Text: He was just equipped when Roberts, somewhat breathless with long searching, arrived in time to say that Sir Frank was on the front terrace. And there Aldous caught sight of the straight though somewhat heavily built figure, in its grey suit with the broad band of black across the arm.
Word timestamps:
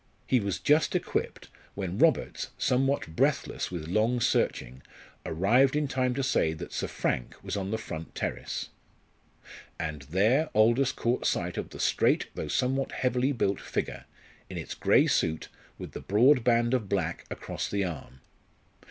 He 0.25 0.39
was 0.39 0.57
just 0.57 0.95
equipped 0.95 1.49
when 1.75 1.99
Roberts, 1.99 2.49
somewhat 2.57 3.15
breathless 3.15 3.69
with 3.69 3.87
long 3.87 4.19
searching, 4.19 4.81
arrived 5.27 5.75
in 5.75 5.87
time 5.87 6.15
to 6.15 6.23
say 6.23 6.53
that 6.53 6.73
Sir 6.73 6.87
Frank 6.87 7.35
was 7.43 7.55
on 7.55 7.69
the 7.69 7.77
front 7.77 8.15
terrace. 8.15 8.69
And 9.79 10.01
there 10.09 10.49
Aldous 10.55 10.91
caught 10.91 11.27
sight 11.27 11.55
of 11.55 11.69
the 11.69 11.79
straight 11.79 12.29
though 12.33 12.47
somewhat 12.47 12.93
heavily 12.93 13.31
built 13.31 13.59
figure, 13.61 14.05
in 14.49 14.57
its 14.57 14.73
grey 14.73 15.05
suit 15.05 15.49
with 15.77 15.91
the 15.91 16.01
broad 16.01 16.43
band 16.43 16.73
of 16.73 16.89
black 16.89 17.25
across 17.29 17.69
the 17.69 17.83
arm. 17.83 18.21